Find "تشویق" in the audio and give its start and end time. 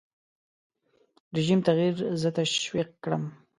2.37-2.89